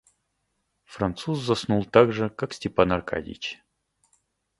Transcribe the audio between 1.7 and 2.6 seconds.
так же, как